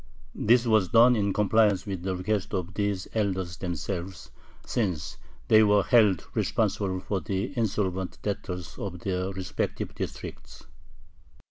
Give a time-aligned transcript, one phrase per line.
[0.33, 4.31] This was done in compliance with the request of these elders themselves,
[4.65, 10.65] since they were held responsible for the insolvent debtors of their respective districts.